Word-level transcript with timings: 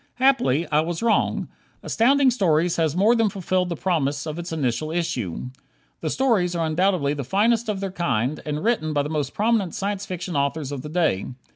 Happily, 0.15 0.65
I 0.71 0.79
was 0.79 1.03
wrong. 1.03 1.47
Astounding 1.83 2.31
Stories 2.31 2.77
has 2.77 2.95
more 2.95 3.13
than 3.13 3.29
fulfilled 3.29 3.69
the 3.69 3.75
promise 3.75 4.25
of 4.25 4.39
its 4.39 4.51
initial 4.51 4.89
issue. 4.89 5.51
The 5.99 6.09
stories 6.09 6.55
are 6.55 6.65
undoubtedly 6.65 7.13
the 7.13 7.23
finest 7.23 7.69
of 7.69 7.81
their 7.81 7.91
kind, 7.91 8.41
and 8.43 8.63
written 8.63 8.93
by 8.93 9.03
the 9.03 9.09
most 9.09 9.35
prominent 9.35 9.75
Science 9.75 10.07
Fiction 10.07 10.35
authors 10.35 10.71
of 10.71 10.81
the 10.81 10.89
day. 10.89 11.27